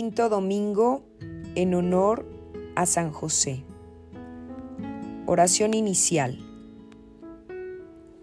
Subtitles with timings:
[0.00, 1.02] Quinto domingo
[1.56, 2.24] en honor
[2.76, 3.64] a San José.
[5.26, 6.38] Oración inicial.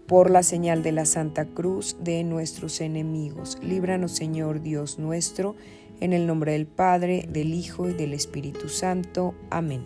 [0.08, 5.58] Por la señal de la Santa Cruz de nuestros enemigos, líbranos Señor Dios nuestro,
[5.99, 9.35] en el nombre del Padre, del Hijo y del Espíritu Santo.
[9.49, 9.85] Amén.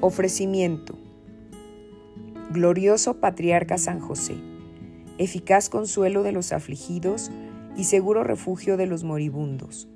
[0.00, 0.96] Ofrecimiento.
[2.52, 4.36] Glorioso Patriarca San José,
[5.18, 7.32] eficaz consuelo de los afligidos
[7.76, 9.88] y seguro refugio de los moribundos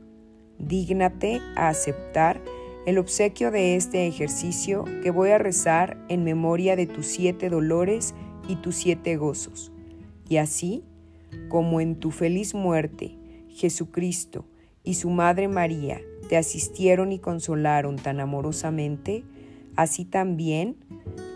[0.59, 2.41] dígnate a aceptar
[2.87, 8.15] el obsequio de este ejercicio que voy a rezar en memoria de tus siete dolores
[8.49, 9.73] y tus siete gozos.
[10.29, 10.85] Y así,
[11.49, 13.17] como en tu feliz muerte,
[13.49, 14.47] Jesucristo
[14.85, 19.25] y su Madre María te asistieron y consolaron tan amorosamente,
[19.77, 20.77] así también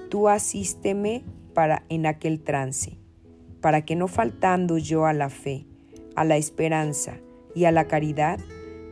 [0.09, 2.99] tú asísteme para en aquel trance,
[3.61, 5.67] para que no faltando yo a la fe,
[6.15, 7.19] a la esperanza
[7.55, 8.41] y a la caridad,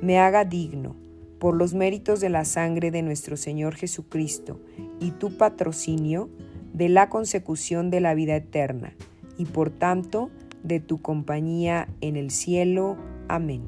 [0.03, 0.97] me haga digno,
[1.39, 4.61] por los méritos de la sangre de nuestro Señor Jesucristo
[5.01, 6.29] y tu patrocinio,
[6.73, 8.95] de la consecución de la vida eterna,
[9.37, 10.31] y por tanto
[10.63, 12.97] de tu compañía en el cielo.
[13.29, 13.63] Amén.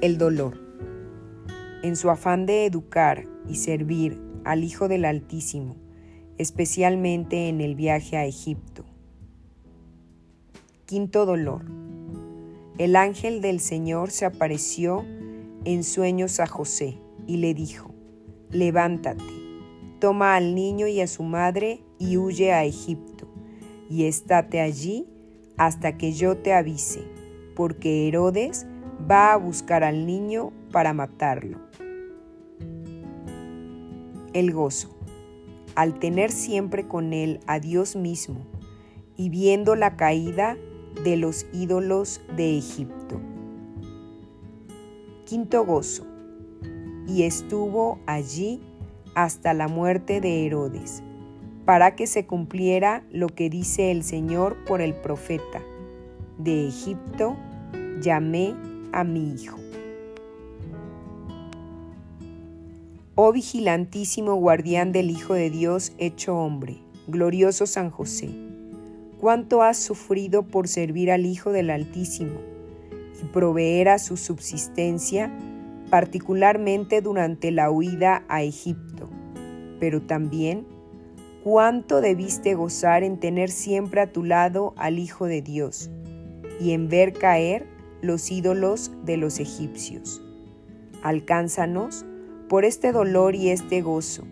[0.00, 0.58] El dolor.
[1.82, 5.76] En su afán de educar y servir al Hijo del Altísimo,
[6.38, 8.84] especialmente en el viaje a Egipto.
[10.86, 11.64] Quinto dolor
[12.78, 15.04] el ángel del Señor se apareció
[15.64, 17.94] en sueños a José y le dijo,
[18.50, 19.24] levántate,
[19.98, 23.26] toma al niño y a su madre y huye a Egipto,
[23.88, 25.08] y estate allí
[25.56, 27.02] hasta que yo te avise,
[27.54, 28.66] porque Herodes
[29.10, 31.58] va a buscar al niño para matarlo.
[34.32, 34.92] El gozo.
[35.74, 38.46] Al tener siempre con él a Dios mismo
[39.14, 40.56] y viendo la caída
[41.02, 43.20] de los ídolos de Egipto.
[45.24, 46.06] Quinto gozo.
[47.06, 48.60] Y estuvo allí
[49.14, 51.02] hasta la muerte de Herodes,
[51.64, 55.62] para que se cumpliera lo que dice el Señor por el profeta.
[56.38, 57.36] De Egipto
[58.00, 58.54] llamé
[58.92, 59.58] a mi hijo.
[63.14, 68.45] Oh vigilantísimo guardián del Hijo de Dios hecho hombre, glorioso San José
[69.20, 72.40] cuánto has sufrido por servir al Hijo del Altísimo
[73.22, 75.32] y proveer a su subsistencia,
[75.90, 79.08] particularmente durante la huida a Egipto,
[79.80, 80.66] pero también
[81.42, 85.90] cuánto debiste gozar en tener siempre a tu lado al Hijo de Dios
[86.60, 87.66] y en ver caer
[88.02, 90.22] los ídolos de los egipcios.
[91.02, 92.04] Alcánzanos
[92.48, 94.24] por este dolor y este gozo,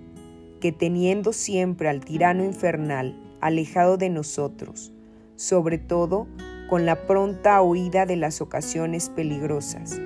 [0.65, 4.95] que teniendo siempre al tirano infernal, alejado de nosotros,
[5.37, 6.27] sobre todo
[6.71, 10.01] con la pronta huida de las ocasiones peligrosas.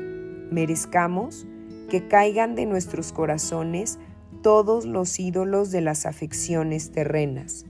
[0.51, 1.47] Merezcamos
[1.89, 4.01] que caigan de nuestros corazones
[4.43, 7.65] todos los ídolos de las afecciones terrenas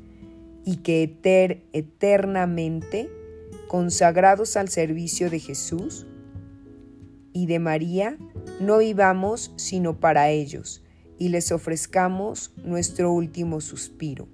[0.64, 1.02] y que
[1.74, 3.10] eternamente,
[3.66, 6.06] consagrados al servicio de Jesús
[7.34, 8.16] y de María,
[8.60, 10.82] no vivamos sino para ellos
[11.18, 14.28] y les ofrezcamos nuestro último suspiro.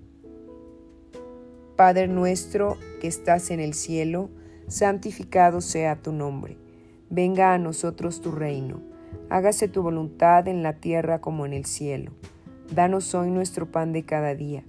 [1.77, 4.31] Padre nuestro que estás en el cielo,
[4.69, 6.57] santificado sea tu nombre.
[7.11, 8.81] Venga a nosotros tu reino.
[9.29, 12.13] Hágase tu voluntad en la tierra como en el cielo.
[12.73, 14.65] Danos hoy nuestro pan de cada día.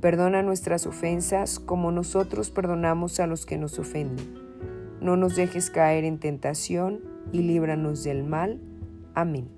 [0.00, 4.34] Perdona nuestras ofensas como nosotros perdonamos a los que nos ofenden.
[5.00, 7.00] No nos dejes caer en tentación
[7.32, 8.60] y líbranos del mal.
[9.14, 9.57] Amén.